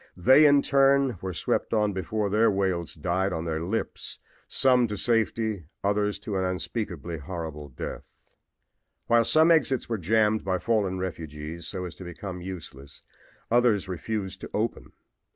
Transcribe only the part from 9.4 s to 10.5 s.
exits were jammed